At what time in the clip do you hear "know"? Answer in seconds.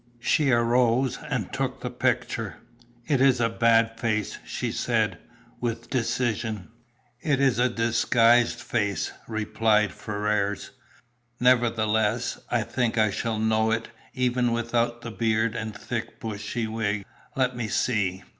13.37-13.69